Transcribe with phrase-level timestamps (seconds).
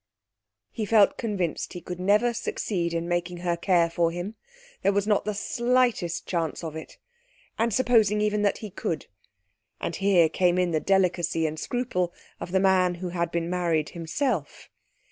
[0.71, 4.33] He felt convinced he could never succeed in making her care for him;
[4.81, 6.97] there was not the slightest chance of it.
[7.59, 9.05] And, supposing even that he could?
[9.79, 13.89] And here came in the delicacy and scruple of the man who had been married
[13.89, 14.71] himself.